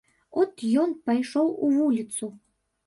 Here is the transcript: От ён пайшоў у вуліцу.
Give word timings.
От 0.43 0.63
ён 0.83 0.95
пайшоў 1.11 1.47
у 1.67 1.71
вуліцу. 1.77 2.25